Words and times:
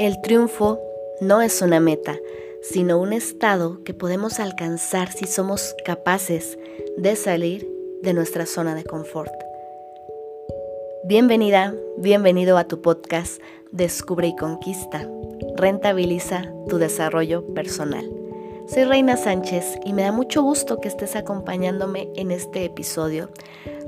El 0.00 0.22
triunfo 0.22 0.80
no 1.20 1.42
es 1.42 1.60
una 1.60 1.78
meta, 1.78 2.16
sino 2.62 2.98
un 2.98 3.12
estado 3.12 3.84
que 3.84 3.92
podemos 3.92 4.40
alcanzar 4.40 5.12
si 5.12 5.26
somos 5.26 5.74
capaces 5.84 6.58
de 6.96 7.16
salir 7.16 7.68
de 8.00 8.14
nuestra 8.14 8.46
zona 8.46 8.74
de 8.74 8.82
confort. 8.82 9.30
Bienvenida, 11.04 11.74
bienvenido 11.98 12.56
a 12.56 12.64
tu 12.64 12.80
podcast 12.80 13.42
Descubre 13.72 14.26
y 14.26 14.36
Conquista. 14.36 15.06
Rentabiliza 15.56 16.50
tu 16.70 16.78
desarrollo 16.78 17.44
personal. 17.52 18.10
Soy 18.68 18.84
Reina 18.84 19.18
Sánchez 19.18 19.80
y 19.84 19.92
me 19.92 20.04
da 20.04 20.12
mucho 20.12 20.42
gusto 20.42 20.80
que 20.80 20.88
estés 20.88 21.14
acompañándome 21.14 22.08
en 22.16 22.30
este 22.30 22.64
episodio, 22.64 23.28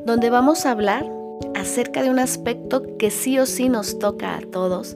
donde 0.05 0.29
vamos 0.29 0.67
a 0.67 0.73
hablar 0.73 1.11
acerca 1.55 2.03
de 2.03 2.11
un 2.11 2.19
aspecto 2.19 2.83
que 2.99 3.11
sí 3.11 3.39
o 3.39 3.47
sí 3.47 3.71
nos 3.71 3.99
toca 3.99 4.37
a 4.37 4.43
todos 4.43 4.95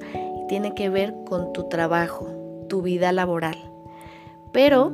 tiene 0.49 0.75
que 0.75 0.89
ver 0.89 1.15
con 1.29 1.53
tu 1.53 1.69
trabajo, 1.69 2.29
tu 2.69 2.83
vida 2.83 3.13
laboral. 3.13 3.57
Pero 4.53 4.91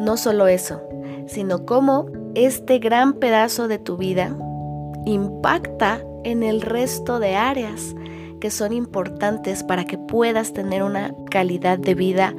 no 0.00 0.16
solo 0.16 0.46
eso, 0.46 0.82
sino 1.26 1.64
cómo 1.64 2.06
este 2.34 2.78
gran 2.78 3.14
pedazo 3.14 3.68
de 3.68 3.78
tu 3.78 3.96
vida 3.96 4.36
impacta 5.06 6.00
en 6.24 6.42
el 6.42 6.60
resto 6.60 7.18
de 7.20 7.34
áreas 7.34 7.94
que 8.40 8.50
son 8.50 8.72
importantes 8.72 9.62
para 9.62 9.84
que 9.84 9.98
puedas 9.98 10.52
tener 10.52 10.82
una 10.82 11.14
calidad 11.30 11.78
de 11.78 11.94
vida 11.94 12.34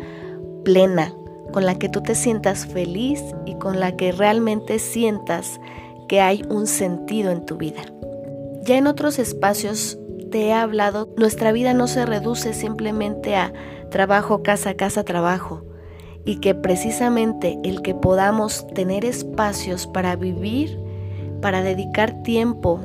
plena, 0.64 1.14
con 1.52 1.66
la 1.66 1.76
que 1.76 1.90
tú 1.90 2.02
te 2.02 2.16
sientas 2.16 2.66
feliz 2.66 3.24
y 3.46 3.56
con 3.56 3.80
la 3.80 3.96
que 3.96 4.12
realmente 4.12 4.80
sientas 4.80 5.60
que 6.08 6.22
hay 6.22 6.44
un 6.50 6.68
sentido 6.68 7.32
en 7.32 7.46
tu 7.46 7.58
vida. 7.58 7.82
Ya 8.64 8.78
en 8.78 8.88
otros 8.88 9.20
espacios 9.20 9.98
te 10.36 10.48
he 10.48 10.54
hablado, 10.54 11.08
nuestra 11.16 11.54
vida 11.54 11.74
no 11.74 11.88
se 11.88 12.06
reduce 12.06 12.54
simplemente 12.54 13.38
a 13.38 13.54
trabajo, 13.90 14.44
casa, 14.44 14.74
casa, 14.74 15.06
trabajo. 15.06 15.64
Y 16.26 16.42
que 16.42 16.54
precisamente 16.54 17.58
el 17.64 17.82
que 17.82 17.96
podamos 17.96 18.68
tener 18.74 19.06
espacios 19.06 19.88
para 19.88 20.18
vivir, 20.18 20.78
para 21.42 21.64
dedicar 21.64 22.22
tiempo, 22.22 22.82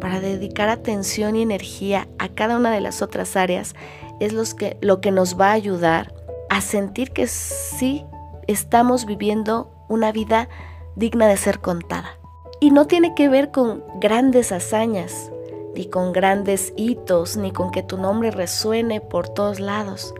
para 0.00 0.20
dedicar 0.20 0.68
atención 0.68 1.34
y 1.34 1.42
energía 1.42 2.06
a 2.20 2.28
cada 2.28 2.56
una 2.56 2.70
de 2.70 2.80
las 2.80 3.02
otras 3.02 3.34
áreas, 3.34 3.74
es 4.20 4.32
los 4.32 4.54
que, 4.54 4.76
lo 4.80 5.00
que 5.00 5.10
nos 5.10 5.36
va 5.40 5.48
a 5.48 5.54
ayudar 5.54 6.14
a 6.50 6.60
sentir 6.60 7.10
que 7.10 7.26
sí 7.26 8.06
estamos 8.46 9.06
viviendo 9.06 9.72
una 9.88 10.12
vida 10.12 10.48
digna 10.94 11.26
de 11.26 11.36
ser 11.36 11.58
contada. 11.58 12.16
Y 12.60 12.70
no 12.70 12.86
tiene 12.86 13.16
que 13.16 13.28
ver 13.28 13.50
con 13.50 13.82
grandes 13.98 14.52
hazañas, 14.52 15.31
ni 15.74 15.86
con 15.86 16.12
grandes 16.12 16.72
hitos, 16.76 17.36
ni 17.36 17.50
con 17.50 17.70
que 17.70 17.82
tu 17.82 17.96
nombre 17.96 18.30
resuene 18.30 19.00
por 19.00 19.28
todos 19.28 19.60
lados. 19.60 20.14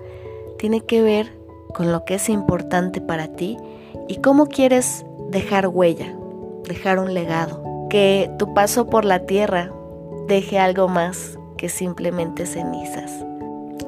Tiene 0.58 0.81
que 0.81 1.03
ver 1.03 1.36
con 1.75 1.92
lo 1.92 2.05
que 2.05 2.14
es 2.14 2.28
importante 2.28 3.00
para 3.00 3.28
ti 3.28 3.56
y 4.08 4.17
cómo 4.17 4.47
quieres 4.47 5.05
dejar 5.30 5.69
huella, 5.69 6.14
dejar 6.64 6.98
un 6.98 7.14
legado. 7.14 7.62
Que 7.91 8.30
tu 8.39 8.55
paso 8.55 8.86
por 8.86 9.05
la 9.05 9.27
tierra 9.27 9.70
deje 10.27 10.58
algo 10.58 10.89
más 10.89 11.39
que 11.56 11.69
simplemente 11.69 12.47
cenizas. 12.47 13.12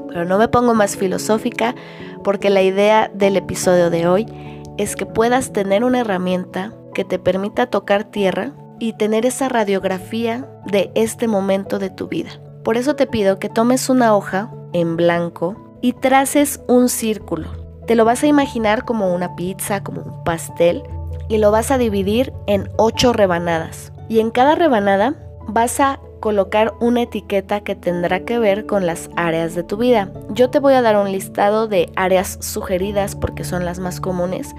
Pero 0.08 0.24
no 0.24 0.38
me 0.38 0.48
pongo 0.48 0.74
más 0.74 0.96
filosófica 0.96 1.74
porque 2.22 2.50
la 2.50 2.62
idea 2.62 3.10
del 3.12 3.36
episodio 3.36 3.90
de 3.90 4.06
hoy 4.06 4.26
es 4.76 4.96
que 4.96 5.06
puedas 5.06 5.52
tener 5.52 5.84
una 5.84 6.00
herramienta 6.00 6.72
que 6.94 7.04
te 7.04 7.18
permita 7.18 7.66
tocar 7.66 8.04
tierra 8.04 8.52
y 8.78 8.94
tener 8.94 9.26
esa 9.26 9.48
radiografía 9.48 10.48
de 10.66 10.90
este 10.94 11.28
momento 11.28 11.78
de 11.78 11.90
tu 11.90 12.08
vida. 12.08 12.30
Por 12.62 12.76
eso 12.76 12.96
te 12.96 13.06
pido 13.06 13.38
que 13.38 13.48
tomes 13.48 13.88
una 13.88 14.16
hoja 14.16 14.50
en 14.72 14.96
blanco 14.96 15.56
y 15.80 15.92
traces 15.92 16.60
un 16.66 16.88
círculo. 16.88 17.48
Te 17.86 17.94
lo 17.94 18.04
vas 18.04 18.22
a 18.22 18.26
imaginar 18.26 18.84
como 18.84 19.14
una 19.14 19.36
pizza, 19.36 19.82
como 19.82 20.00
un 20.00 20.24
pastel, 20.24 20.82
y 21.28 21.38
lo 21.38 21.50
vas 21.50 21.70
a 21.70 21.78
dividir 21.78 22.32
en 22.46 22.68
ocho 22.76 23.12
rebanadas. 23.12 23.92
Y 24.08 24.20
en 24.20 24.30
cada 24.30 24.54
rebanada 24.54 25.14
vas 25.46 25.80
a 25.80 26.00
colocar 26.20 26.72
una 26.80 27.02
etiqueta 27.02 27.60
que 27.60 27.74
tendrá 27.74 28.24
que 28.24 28.38
ver 28.38 28.64
con 28.64 28.86
las 28.86 29.10
áreas 29.14 29.54
de 29.54 29.62
tu 29.62 29.76
vida. 29.76 30.10
Yo 30.30 30.48
te 30.48 30.58
voy 30.58 30.72
a 30.72 30.80
dar 30.80 30.96
un 30.96 31.12
listado 31.12 31.68
de 31.68 31.92
áreas 31.96 32.38
sugeridas 32.40 33.14
porque 33.14 33.44
son 33.44 33.66
las 33.66 33.78
más 33.78 34.00
comunes, 34.00 34.54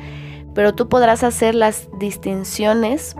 pero 0.54 0.76
tú 0.76 0.90
podrás 0.90 1.24
hacer 1.24 1.56
las 1.56 1.90
distinciones 1.98 3.16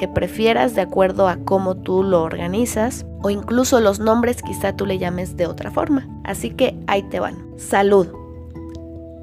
que 0.00 0.08
prefieras 0.08 0.74
de 0.74 0.80
acuerdo 0.80 1.28
a 1.28 1.36
cómo 1.44 1.76
tú 1.76 2.02
lo 2.02 2.22
organizas 2.22 3.04
o 3.22 3.28
incluso 3.28 3.80
los 3.80 3.98
nombres 4.00 4.42
quizá 4.42 4.74
tú 4.74 4.86
le 4.86 4.96
llames 4.96 5.36
de 5.36 5.46
otra 5.46 5.70
forma. 5.70 6.08
Así 6.24 6.48
que 6.52 6.74
ahí 6.86 7.02
te 7.02 7.20
van. 7.20 7.52
Salud, 7.58 8.08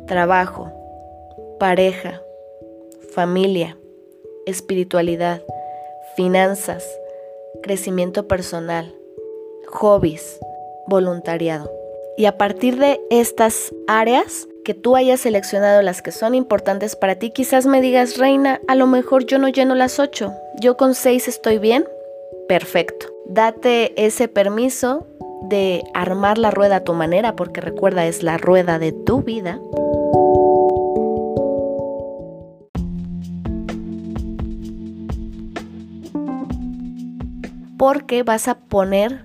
trabajo, 0.06 0.72
pareja, 1.60 2.22
familia, 3.10 3.76
espiritualidad, 4.46 5.42
finanzas, 6.16 6.88
crecimiento 7.64 8.28
personal, 8.28 8.94
hobbies, 9.70 10.40
voluntariado. 10.86 11.72
Y 12.18 12.26
a 12.26 12.38
partir 12.38 12.78
de 12.78 13.02
estas 13.10 13.74
áreas, 13.88 14.48
que 14.68 14.74
tú 14.74 14.98
hayas 14.98 15.22
seleccionado 15.22 15.82
las 15.82 16.02
que 16.02 16.12
son 16.12 16.36
importantes 16.36 16.98
para 16.98 17.16
ti, 17.16 17.32
quizás 17.32 17.66
me 17.66 17.80
digas, 17.80 18.18
Reina, 18.18 18.60
a 18.68 18.76
lo 18.76 18.86
mejor 18.86 19.26
yo 19.26 19.40
no 19.40 19.48
lleno 19.48 19.76
las 19.76 19.98
ocho, 19.98 20.34
yo 20.60 20.76
con 20.76 20.94
seis 20.94 21.30
estoy 21.30 21.58
bien, 21.58 21.86
perfecto. 22.50 23.08
Date 23.28 23.94
ese 23.96 24.28
permiso 24.28 25.08
de 25.44 25.86
armar 25.94 26.38
la 26.38 26.52
rueda 26.52 26.76
a 26.76 26.84
tu 26.84 26.92
manera, 26.92 27.34
porque 27.38 27.62
recuerda, 27.62 28.08
es 28.08 28.24
la 28.24 28.38
rueda 28.38 28.78
de 28.78 28.92
tu 28.92 29.22
vida. 29.22 29.58
Porque 37.78 38.24
vas 38.24 38.50
a 38.50 38.56
poner 38.56 39.24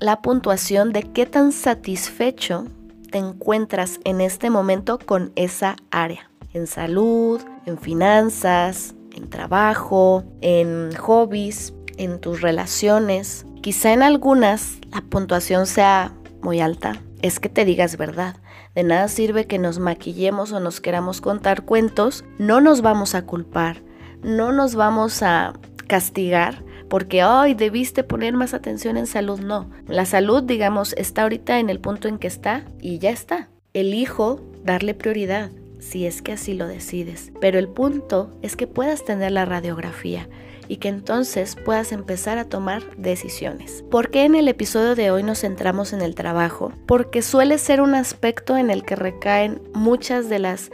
la 0.00 0.20
puntuación 0.20 0.92
de 0.92 1.04
qué 1.04 1.26
tan 1.26 1.52
satisfecho 1.52 2.66
te 3.14 3.20
encuentras 3.20 4.00
en 4.02 4.20
este 4.20 4.50
momento 4.50 4.98
con 4.98 5.30
esa 5.36 5.76
área, 5.92 6.32
en 6.52 6.66
salud, 6.66 7.40
en 7.64 7.78
finanzas, 7.78 8.96
en 9.14 9.30
trabajo, 9.30 10.24
en 10.40 10.92
hobbies, 10.96 11.74
en 11.96 12.20
tus 12.20 12.40
relaciones. 12.40 13.46
Quizá 13.62 13.92
en 13.92 14.02
algunas 14.02 14.80
la 14.92 15.00
puntuación 15.00 15.68
sea 15.68 16.12
muy 16.42 16.58
alta, 16.58 17.00
es 17.22 17.38
que 17.38 17.48
te 17.48 17.64
digas 17.64 17.96
verdad. 17.96 18.34
De 18.74 18.82
nada 18.82 19.06
sirve 19.06 19.46
que 19.46 19.60
nos 19.60 19.78
maquillemos 19.78 20.50
o 20.50 20.58
nos 20.58 20.80
queramos 20.80 21.20
contar 21.20 21.64
cuentos, 21.64 22.24
no 22.38 22.60
nos 22.60 22.82
vamos 22.82 23.14
a 23.14 23.26
culpar, 23.26 23.80
no 24.24 24.50
nos 24.50 24.74
vamos 24.74 25.22
a 25.22 25.52
castigar 25.86 26.63
porque 26.88 27.24
hoy 27.24 27.54
debiste 27.54 28.04
poner 28.04 28.34
más 28.34 28.54
atención 28.54 28.96
en 28.96 29.06
salud. 29.06 29.40
No, 29.40 29.70
la 29.88 30.06
salud, 30.06 30.42
digamos, 30.42 30.94
está 30.94 31.22
ahorita 31.22 31.58
en 31.58 31.70
el 31.70 31.80
punto 31.80 32.08
en 32.08 32.18
que 32.18 32.26
está 32.26 32.64
y 32.80 32.98
ya 32.98 33.10
está. 33.10 33.48
Elijo 33.72 34.40
darle 34.64 34.94
prioridad 34.94 35.50
si 35.78 36.06
es 36.06 36.22
que 36.22 36.32
así 36.32 36.54
lo 36.54 36.66
decides. 36.66 37.32
Pero 37.40 37.58
el 37.58 37.68
punto 37.68 38.30
es 38.42 38.56
que 38.56 38.66
puedas 38.66 39.04
tener 39.04 39.32
la 39.32 39.44
radiografía 39.44 40.28
y 40.68 40.78
que 40.78 40.88
entonces 40.88 41.56
puedas 41.56 41.92
empezar 41.92 42.38
a 42.38 42.46
tomar 42.46 42.82
decisiones. 42.96 43.84
¿Por 43.90 44.10
qué 44.10 44.24
en 44.24 44.34
el 44.34 44.48
episodio 44.48 44.94
de 44.94 45.10
hoy 45.10 45.22
nos 45.22 45.40
centramos 45.40 45.92
en 45.92 46.00
el 46.00 46.14
trabajo? 46.14 46.72
Porque 46.86 47.22
suele 47.22 47.58
ser 47.58 47.80
un 47.80 47.94
aspecto 47.94 48.56
en 48.56 48.70
el 48.70 48.84
que 48.84 48.96
recaen 48.96 49.60
muchas 49.74 50.28
de 50.28 50.38
las 50.38 50.70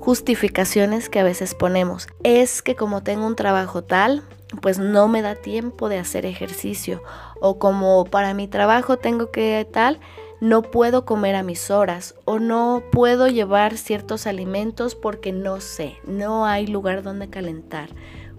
justificaciones 0.00 1.08
que 1.08 1.20
a 1.20 1.24
veces 1.24 1.54
ponemos. 1.54 2.08
Es 2.24 2.60
que 2.60 2.74
como 2.74 3.02
tengo 3.02 3.26
un 3.26 3.36
trabajo 3.36 3.82
tal, 3.82 4.22
pues 4.60 4.78
no 4.78 5.08
me 5.08 5.22
da 5.22 5.34
tiempo 5.34 5.88
de 5.88 5.98
hacer 5.98 6.26
ejercicio 6.26 7.02
o 7.40 7.58
como 7.58 8.04
para 8.04 8.34
mi 8.34 8.48
trabajo 8.48 8.98
tengo 8.98 9.30
que 9.30 9.66
tal, 9.70 9.98
no 10.40 10.62
puedo 10.62 11.04
comer 11.04 11.36
a 11.36 11.42
mis 11.42 11.70
horas 11.70 12.14
o 12.24 12.38
no 12.38 12.82
puedo 12.90 13.28
llevar 13.28 13.76
ciertos 13.76 14.26
alimentos 14.26 14.94
porque 14.94 15.32
no 15.32 15.60
sé, 15.60 15.96
no 16.04 16.46
hay 16.46 16.66
lugar 16.66 17.02
donde 17.02 17.30
calentar 17.30 17.90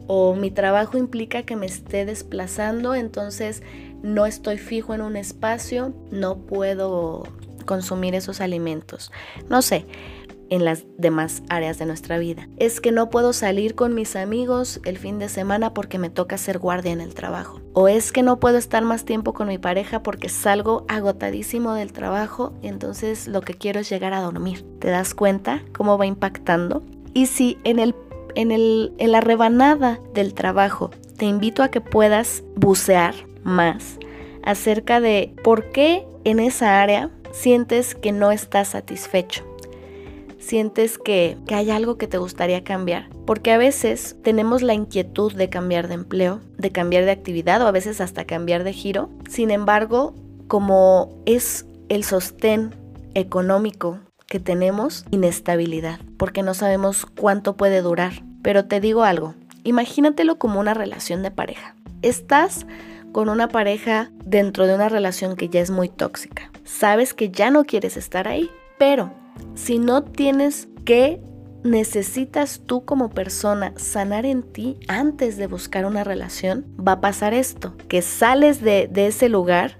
o 0.07 0.35
mi 0.35 0.51
trabajo 0.51 0.97
implica 0.97 1.43
que 1.43 1.55
me 1.55 1.65
esté 1.65 2.05
desplazando, 2.05 2.95
entonces 2.95 3.63
no 4.01 4.25
estoy 4.25 4.57
fijo 4.57 4.93
en 4.93 5.01
un 5.01 5.15
espacio, 5.15 5.93
no 6.11 6.37
puedo 6.39 7.23
consumir 7.65 8.13
esos 8.15 8.41
alimentos. 8.41 9.11
No 9.49 9.61
sé, 9.61 9.85
en 10.53 10.65
las 10.65 10.85
demás 10.99 11.41
áreas 11.49 11.79
de 11.79 11.87
nuestra 11.87 12.19
vida. 12.19 12.47
Es 12.57 12.79
que 12.79 12.91
no 12.91 13.09
puedo 13.09 13.33
salir 13.33 13.73
con 13.73 13.95
mis 13.95 14.15
amigos 14.15 14.79
el 14.85 14.99
fin 14.99 15.17
de 15.17 15.27
semana 15.27 15.73
porque 15.73 15.97
me 15.97 16.11
toca 16.11 16.37
ser 16.37 16.59
guardia 16.59 16.91
en 16.91 17.01
el 17.01 17.15
trabajo. 17.15 17.59
O 17.73 17.87
es 17.87 18.11
que 18.11 18.21
no 18.21 18.39
puedo 18.39 18.59
estar 18.59 18.83
más 18.83 19.03
tiempo 19.03 19.33
con 19.33 19.47
mi 19.47 19.57
pareja 19.57 20.03
porque 20.03 20.29
salgo 20.29 20.85
agotadísimo 20.87 21.73
del 21.73 21.91
trabajo 21.91 22.53
y 22.61 22.67
entonces 22.67 23.27
lo 23.27 23.41
que 23.41 23.55
quiero 23.55 23.79
es 23.79 23.89
llegar 23.89 24.13
a 24.13 24.21
dormir. 24.21 24.63
¿Te 24.77 24.89
das 24.89 25.15
cuenta 25.15 25.63
cómo 25.75 25.97
va 25.97 26.05
impactando? 26.05 26.83
Y 27.15 27.25
si 27.25 27.57
en 27.63 27.79
el 27.79 27.95
en, 28.35 28.51
el, 28.51 28.93
en 28.99 29.11
la 29.11 29.21
rebanada 29.21 29.99
del 30.13 30.35
trabajo 30.35 30.91
te 31.17 31.25
invito 31.25 31.63
a 31.63 31.69
que 31.69 31.81
puedas 31.81 32.43
bucear 32.55 33.15
más 33.43 33.97
acerca 34.43 34.99
de 34.99 35.33
por 35.43 35.71
qué 35.71 36.05
en 36.25 36.39
esa 36.39 36.81
área 36.81 37.09
sientes 37.31 37.95
que 37.95 38.11
no 38.11 38.31
estás 38.31 38.69
satisfecho. 38.69 39.52
Sientes 40.43 40.97
que, 40.97 41.37
que 41.47 41.55
hay 41.55 41.71
algo 41.71 41.97
que 41.97 42.07
te 42.07 42.17
gustaría 42.17 42.65
cambiar. 42.65 43.09
Porque 43.25 43.53
a 43.53 43.57
veces 43.57 44.17
tenemos 44.23 44.61
la 44.61 44.73
inquietud 44.73 45.33
de 45.33 45.49
cambiar 45.49 45.87
de 45.87 45.93
empleo, 45.93 46.41
de 46.57 46.69
cambiar 46.69 47.05
de 47.05 47.11
actividad 47.11 47.61
o 47.61 47.67
a 47.67 47.71
veces 47.71 48.01
hasta 48.01 48.25
cambiar 48.25 48.65
de 48.65 48.73
giro. 48.73 49.09
Sin 49.29 49.51
embargo, 49.51 50.13
como 50.49 51.17
es 51.25 51.65
el 51.87 52.03
sostén 52.03 52.75
económico 53.13 53.99
que 54.27 54.41
tenemos, 54.41 55.05
inestabilidad, 55.11 56.01
porque 56.17 56.43
no 56.43 56.53
sabemos 56.53 57.05
cuánto 57.05 57.55
puede 57.55 57.81
durar. 57.81 58.11
Pero 58.41 58.65
te 58.65 58.81
digo 58.81 59.03
algo, 59.03 59.35
imagínatelo 59.63 60.37
como 60.39 60.59
una 60.59 60.73
relación 60.73 61.23
de 61.23 61.31
pareja. 61.31 61.73
Estás 62.01 62.67
con 63.13 63.29
una 63.29 63.47
pareja 63.47 64.11
dentro 64.25 64.67
de 64.67 64.75
una 64.75 64.89
relación 64.89 65.37
que 65.37 65.47
ya 65.47 65.61
es 65.61 65.71
muy 65.71 65.87
tóxica. 65.87 66.51
Sabes 66.65 67.13
que 67.13 67.29
ya 67.29 67.49
no 67.49 67.63
quieres 67.63 67.95
estar 67.95 68.27
ahí, 68.27 68.51
pero 68.77 69.22
si 69.55 69.79
no 69.79 70.03
tienes 70.03 70.67
que 70.85 71.21
necesitas 71.63 72.61
tú 72.65 72.85
como 72.85 73.09
persona 73.09 73.73
sanar 73.77 74.25
en 74.25 74.43
ti 74.43 74.77
antes 74.87 75.37
de 75.37 75.47
buscar 75.47 75.85
una 75.85 76.03
relación, 76.03 76.65
va 76.75 76.93
a 76.93 77.01
pasar 77.01 77.33
esto, 77.33 77.75
que 77.87 78.01
sales 78.01 78.61
de, 78.61 78.89
ese 78.93 79.29
lugar 79.29 79.79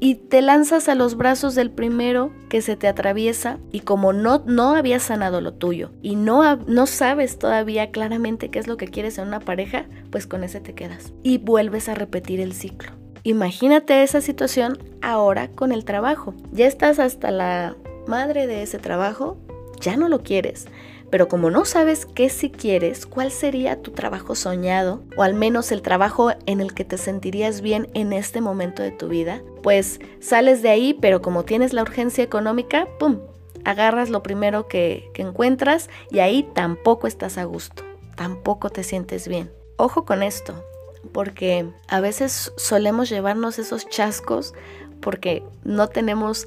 y 0.00 0.16
te 0.16 0.42
lanzas 0.42 0.88
a 0.88 0.94
los 0.94 1.16
brazos 1.16 1.54
del 1.54 1.70
primero 1.70 2.32
que 2.48 2.60
se 2.60 2.76
te 2.76 2.88
atraviesa 2.88 3.58
y 3.70 3.80
como 3.80 4.12
no, 4.12 4.42
no 4.46 4.74
habías 4.74 5.04
sanado 5.04 5.40
lo 5.40 5.54
tuyo 5.54 5.92
y 6.02 6.16
no, 6.16 6.56
no 6.56 6.86
sabes 6.86 7.38
todavía 7.38 7.90
claramente 7.90 8.50
qué 8.50 8.58
es 8.58 8.66
lo 8.66 8.76
que 8.76 8.88
quieres 8.88 9.18
en 9.18 9.28
una 9.28 9.40
pareja, 9.40 9.86
pues 10.10 10.26
con 10.26 10.44
ese 10.44 10.60
te 10.60 10.74
quedas 10.74 11.12
y 11.22 11.38
vuelves 11.38 11.88
a 11.88 11.94
repetir 11.94 12.40
el 12.40 12.52
ciclo. 12.52 13.01
Imagínate 13.24 14.02
esa 14.02 14.20
situación 14.20 14.78
ahora 15.00 15.48
con 15.48 15.70
el 15.70 15.84
trabajo. 15.84 16.34
Ya 16.50 16.66
estás 16.66 16.98
hasta 16.98 17.30
la 17.30 17.76
madre 18.06 18.48
de 18.48 18.62
ese 18.62 18.78
trabajo, 18.78 19.36
ya 19.80 19.96
no 19.96 20.08
lo 20.08 20.22
quieres. 20.22 20.66
Pero 21.08 21.28
como 21.28 21.50
no 21.50 21.64
sabes 21.64 22.06
qué 22.06 22.30
si 22.30 22.50
quieres, 22.50 23.04
cuál 23.06 23.30
sería 23.30 23.82
tu 23.82 23.90
trabajo 23.90 24.34
soñado, 24.34 25.02
o 25.16 25.22
al 25.22 25.34
menos 25.34 25.70
el 25.70 25.82
trabajo 25.82 26.32
en 26.46 26.60
el 26.60 26.72
que 26.72 26.86
te 26.86 26.96
sentirías 26.96 27.60
bien 27.60 27.88
en 27.92 28.12
este 28.14 28.40
momento 28.40 28.82
de 28.82 28.92
tu 28.92 29.08
vida, 29.08 29.42
pues 29.62 30.00
sales 30.20 30.62
de 30.62 30.70
ahí, 30.70 30.94
pero 30.94 31.20
como 31.20 31.44
tienes 31.44 31.74
la 31.74 31.82
urgencia 31.82 32.24
económica, 32.24 32.88
¡pum! 32.98 33.18
Agarras 33.64 34.08
lo 34.08 34.22
primero 34.22 34.66
que, 34.68 35.10
encuentras 35.14 35.90
y 36.10 36.20
ahí 36.20 36.48
tampoco 36.54 37.06
estás 37.06 37.36
a 37.36 37.44
gusto, 37.44 37.84
tampoco 38.16 38.70
te 38.70 38.82
sientes 38.82 39.28
bien. 39.28 39.52
Ojo 39.76 40.06
con 40.06 40.22
esto, 40.22 40.64
porque 41.12 41.66
a 41.88 42.00
veces 42.00 42.52
solemos 42.56 43.08
llevarnos 43.08 43.58
esos 43.58 43.88
chascos 43.88 44.54
porque 45.00 45.42
no 45.64 45.88
tenemos 45.88 46.46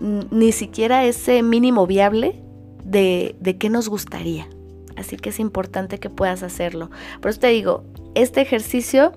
ni 0.00 0.52
siquiera 0.52 1.04
ese 1.04 1.42
mínimo 1.42 1.86
viable 1.86 2.40
de, 2.84 3.36
de 3.40 3.56
qué 3.56 3.70
nos 3.70 3.88
gustaría. 3.88 4.48
Así 4.96 5.16
que 5.16 5.30
es 5.30 5.38
importante 5.38 5.98
que 5.98 6.10
puedas 6.10 6.42
hacerlo. 6.42 6.90
Por 7.20 7.30
eso 7.30 7.40
te 7.40 7.48
digo, 7.48 7.84
este 8.14 8.40
ejercicio 8.40 9.12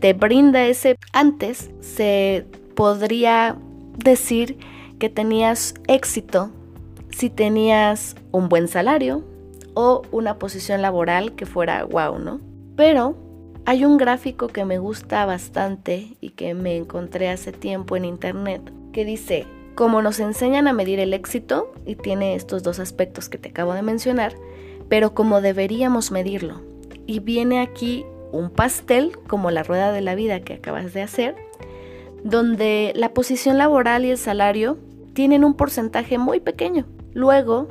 te 0.00 0.14
brinda 0.14 0.64
ese... 0.64 0.98
Antes 1.12 1.70
se 1.80 2.46
podría 2.74 3.56
decir 3.96 4.58
que 4.98 5.08
tenías 5.08 5.74
éxito 5.86 6.50
si 7.10 7.30
tenías 7.30 8.16
un 8.32 8.48
buen 8.48 8.68
salario 8.68 9.24
o 9.74 10.02
una 10.10 10.38
posición 10.38 10.82
laboral 10.82 11.32
que 11.34 11.46
fuera 11.46 11.84
wow, 11.84 12.18
¿no? 12.18 12.40
Pero 12.76 13.16
hay 13.64 13.84
un 13.84 13.96
gráfico 13.96 14.48
que 14.48 14.64
me 14.64 14.78
gusta 14.78 15.24
bastante 15.24 16.16
y 16.20 16.30
que 16.30 16.54
me 16.54 16.76
encontré 16.76 17.28
hace 17.28 17.52
tiempo 17.52 17.96
en 17.96 18.04
internet 18.04 18.72
que 18.92 19.04
dice 19.04 19.46
como 19.74 20.02
nos 20.02 20.20
enseñan 20.20 20.68
a 20.68 20.72
medir 20.72 21.00
el 21.00 21.14
éxito, 21.14 21.72
y 21.86 21.96
tiene 21.96 22.34
estos 22.34 22.62
dos 22.62 22.78
aspectos 22.78 23.28
que 23.28 23.38
te 23.38 23.48
acabo 23.48 23.72
de 23.72 23.82
mencionar, 23.82 24.34
pero 24.88 25.14
como 25.14 25.40
deberíamos 25.40 26.10
medirlo. 26.10 26.60
Y 27.06 27.20
viene 27.20 27.60
aquí 27.60 28.04
un 28.32 28.50
pastel, 28.50 29.18
como 29.26 29.50
la 29.50 29.62
rueda 29.62 29.92
de 29.92 30.02
la 30.02 30.14
vida 30.14 30.40
que 30.40 30.54
acabas 30.54 30.92
de 30.92 31.02
hacer, 31.02 31.36
donde 32.22 32.92
la 32.94 33.14
posición 33.14 33.58
laboral 33.58 34.04
y 34.04 34.10
el 34.10 34.18
salario 34.18 34.78
tienen 35.14 35.44
un 35.44 35.54
porcentaje 35.54 36.18
muy 36.18 36.40
pequeño. 36.40 36.86
Luego 37.12 37.68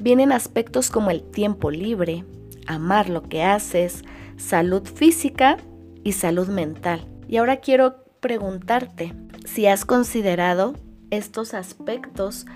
vienen 0.00 0.32
aspectos 0.32 0.90
como 0.90 1.10
el 1.10 1.22
tiempo 1.22 1.70
libre, 1.70 2.24
amar 2.66 3.08
lo 3.08 3.22
que 3.22 3.42
haces, 3.42 4.04
salud 4.42 4.86
física 4.86 5.56
y 6.04 6.12
salud 6.12 6.48
mental. 6.48 7.06
Y 7.28 7.36
ahora 7.36 7.58
quiero 7.58 8.04
preguntarte 8.20 9.14
si 9.44 9.66
has 9.66 9.84
considerado 9.84 10.74
estos 11.10 11.54
aspectos 11.54 12.46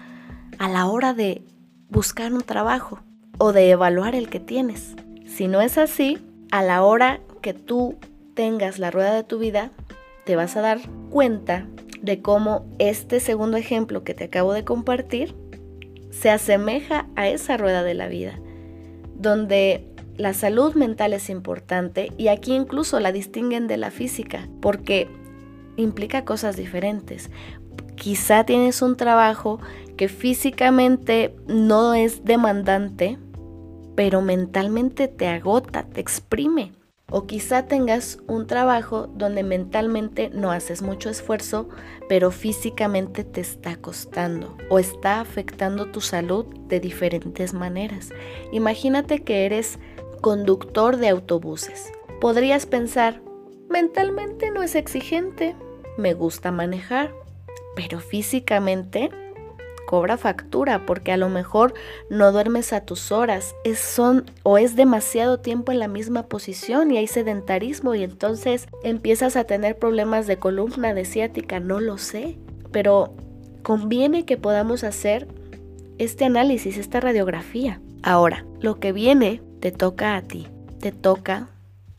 a 0.59 0.69
la 0.69 0.87
hora 0.87 1.15
de 1.15 1.43
buscar 1.88 2.33
un 2.33 2.43
trabajo 2.43 3.00
o 3.38 3.53
de 3.53 3.71
evaluar 3.71 4.15
el 4.15 4.29
que 4.29 4.41
tienes. 4.41 4.97
Si 5.27 5.49
no 5.49 5.61
es 5.61 5.79
así, 5.79 6.19
a 6.50 6.62
la 6.62 6.83
hora 6.83 7.21
que 7.41 7.55
tú 7.55 7.97
tengas 8.35 8.79
la 8.79 8.91
rueda 8.91 9.15
de 9.15 9.25
tu 9.25 9.38
vida, 9.38 9.71
te 10.25 10.37
vas 10.37 10.56
a 10.56 10.61
dar 10.61 10.81
cuenta 11.11 11.67
de 12.03 12.21
cómo 12.21 12.67
este 12.79 13.21
segundo 13.21 13.56
ejemplo 13.56 14.05
que 14.05 14.15
te 14.15 14.25
acabo 14.25 14.53
de 14.53 14.65
compartir 14.65 15.35
se 16.11 16.31
asemeja 16.31 17.06
a 17.15 17.29
esa 17.29 17.56
rueda 17.56 17.83
de 17.83 17.94
la 17.94 18.09
vida, 18.09 18.38
donde 19.15 19.86
la 20.16 20.34
salud 20.34 20.74
mental 20.74 21.12
es 21.12 21.30
importante 21.30 22.12
y 22.16 22.28
aquí 22.28 22.54
incluso 22.54 23.00
la 23.00 23.12
distinguen 23.12 23.66
de 23.66 23.76
la 23.76 23.90
física, 23.90 24.48
porque 24.60 25.08
implica 25.76 26.24
cosas 26.24 26.56
diferentes. 26.56 27.30
Quizá 27.96 28.44
tienes 28.44 28.82
un 28.82 28.96
trabajo 28.96 29.60
que 29.96 30.08
físicamente 30.08 31.34
no 31.46 31.94
es 31.94 32.24
demandante, 32.24 33.18
pero 33.94 34.20
mentalmente 34.20 35.08
te 35.08 35.28
agota, 35.28 35.84
te 35.84 36.00
exprime. 36.00 36.72
O 37.08 37.26
quizá 37.26 37.66
tengas 37.66 38.18
un 38.26 38.48
trabajo 38.48 39.06
donde 39.06 39.44
mentalmente 39.44 40.28
no 40.30 40.50
haces 40.50 40.82
mucho 40.82 41.08
esfuerzo, 41.08 41.68
pero 42.08 42.32
físicamente 42.32 43.22
te 43.22 43.40
está 43.40 43.76
costando 43.76 44.56
o 44.70 44.80
está 44.80 45.20
afectando 45.20 45.86
tu 45.86 46.00
salud 46.00 46.46
de 46.66 46.80
diferentes 46.80 47.54
maneras. 47.54 48.10
Imagínate 48.50 49.22
que 49.22 49.46
eres 49.46 49.78
conductor 50.26 50.96
de 50.96 51.08
autobuses. 51.08 51.93
Podrías 52.20 52.67
pensar, 52.67 53.23
mentalmente 53.70 54.50
no 54.50 54.64
es 54.64 54.75
exigente, 54.75 55.54
me 55.99 56.14
gusta 56.14 56.50
manejar, 56.50 57.14
pero 57.76 58.00
físicamente 58.00 59.11
cobra 59.87 60.16
factura 60.16 60.85
porque 60.85 61.12
a 61.12 61.16
lo 61.16 61.28
mejor 61.28 61.75
no 62.11 62.33
duermes 62.33 62.73
a 62.73 62.80
tus 62.80 63.12
horas, 63.12 63.54
es 63.62 63.78
son 63.78 64.25
o 64.42 64.59
es 64.59 64.75
demasiado 64.75 65.38
tiempo 65.38 65.71
en 65.71 65.78
la 65.78 65.87
misma 65.87 66.25
posición 66.25 66.90
y 66.90 66.99
hay 66.99 67.06
sedentarismo 67.06 67.95
y 67.95 68.02
entonces 68.02 68.66
empiezas 68.83 69.37
a 69.37 69.45
tener 69.45 69.78
problemas 69.78 70.26
de 70.26 70.38
columna, 70.38 70.92
de 70.92 71.04
ciática, 71.04 71.61
no 71.61 71.78
lo 71.78 71.99
sé, 71.99 72.37
pero 72.73 73.14
conviene 73.62 74.25
que 74.25 74.37
podamos 74.37 74.83
hacer 74.83 75.28
este 75.99 76.25
análisis, 76.25 76.78
esta 76.78 76.99
radiografía. 76.99 77.80
Ahora, 78.02 78.45
lo 78.61 78.80
que 78.80 78.90
viene 78.90 79.40
te 79.60 79.72
toca 79.72 80.16
a 80.16 80.22
ti, 80.22 80.48
te 80.80 80.92
toca 80.92 81.48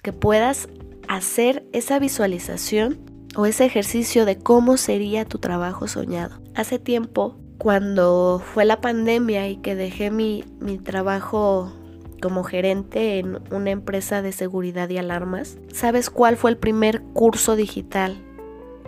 que 0.03 0.13
puedas 0.13 0.69
hacer 1.07 1.65
esa 1.73 1.99
visualización 1.99 2.99
o 3.35 3.45
ese 3.45 3.65
ejercicio 3.65 4.25
de 4.25 4.37
cómo 4.37 4.77
sería 4.77 5.25
tu 5.25 5.39
trabajo 5.39 5.87
soñado. 5.87 6.39
Hace 6.55 6.79
tiempo, 6.79 7.35
cuando 7.57 8.41
fue 8.43 8.65
la 8.65 8.81
pandemia 8.81 9.47
y 9.47 9.57
que 9.57 9.75
dejé 9.75 10.11
mi, 10.11 10.43
mi 10.59 10.77
trabajo 10.77 11.73
como 12.21 12.43
gerente 12.43 13.19
en 13.19 13.39
una 13.51 13.71
empresa 13.71 14.21
de 14.21 14.31
seguridad 14.31 14.89
y 14.89 14.97
alarmas, 14.97 15.57
¿sabes 15.73 16.09
cuál 16.09 16.37
fue 16.37 16.51
el 16.51 16.57
primer 16.57 17.01
curso 17.13 17.55
digital 17.55 18.17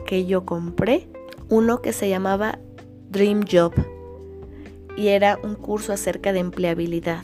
que 0.06 0.26
yo 0.26 0.46
compré? 0.46 1.08
Uno 1.50 1.82
que 1.82 1.94
se 1.94 2.10
llamaba 2.10 2.60
Dream 3.10 3.44
Job 3.50 3.74
y 4.98 5.10
era 5.10 5.40
un 5.44 5.56
curso 5.56 5.94
acerca 5.94 6.34
de 6.34 6.40
empleabilidad, 6.40 7.24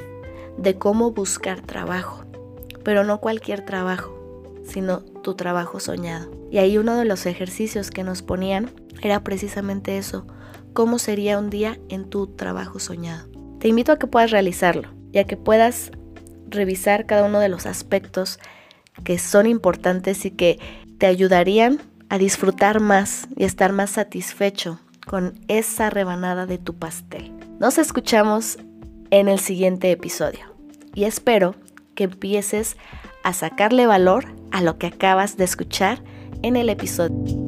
de 0.58 0.78
cómo 0.78 1.12
buscar 1.12 1.62
trabajo, 1.62 2.24
pero 2.84 3.04
no 3.04 3.20
cualquier 3.20 3.66
trabajo, 3.66 4.54
sino 4.64 5.00
tu 5.00 5.36
trabajo 5.36 5.80
soñado. 5.80 6.32
Y 6.52 6.58
ahí 6.58 6.78
uno 6.78 6.96
de 6.96 7.06
los 7.06 7.26
ejercicios 7.26 7.92
que 7.92 8.04
nos 8.04 8.22
ponían 8.22 8.72
era 9.02 9.24
precisamente 9.24 9.98
eso, 9.98 10.26
cómo 10.74 11.00
sería 11.00 11.40
un 11.40 11.50
día 11.50 11.80
en 11.90 12.10
tu 12.10 12.28
trabajo 12.28 12.80
soñado. 12.80 13.28
Te 13.60 13.68
invito 13.68 13.92
a 13.92 14.00
que 14.00 14.08
puedas 14.08 14.32
realizarlo 14.32 14.90
y 15.12 15.20
a 15.20 15.26
que 15.26 15.38
puedas 15.38 15.92
revisar 16.48 17.06
cada 17.06 17.26
uno 17.26 17.40
de 17.40 17.50
los 17.50 17.66
aspectos 17.66 18.40
que 19.04 19.18
son 19.18 19.48
importantes 19.48 20.26
y 20.26 20.32
que 20.32 20.60
te 20.98 21.06
ayudarían 21.06 21.80
a 22.10 22.18
disfrutar 22.18 22.80
más 22.80 23.28
y 23.36 23.44
estar 23.44 23.74
más 23.74 23.92
satisfecho 23.92 24.80
con 25.06 25.40
esa 25.48 25.90
rebanada 25.90 26.46
de 26.46 26.58
tu 26.58 26.76
pastel. 26.76 27.32
Nos 27.60 27.78
escuchamos 27.78 28.58
en 29.12 29.28
el 29.28 29.40
siguiente 29.40 29.92
episodio 29.92 30.56
y 30.94 31.04
espero 31.04 31.56
que 31.94 32.06
empieces 32.06 32.78
a 33.24 33.34
sacarle 33.34 33.88
valor 33.88 34.34
a 34.52 34.62
lo 34.62 34.78
que 34.78 34.88
acabas 34.88 35.38
de 35.38 35.44
escuchar 35.44 36.02
en 36.42 36.56
el 36.56 36.70
episodio. 36.70 37.45